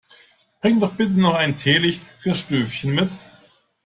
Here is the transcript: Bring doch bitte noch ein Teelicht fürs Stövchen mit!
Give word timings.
Bring 0.63 0.79
doch 0.79 0.95
bitte 0.95 1.19
noch 1.19 1.35
ein 1.35 1.57
Teelicht 1.57 2.01
fürs 2.01 2.39
Stövchen 2.39 2.95
mit! 2.95 3.11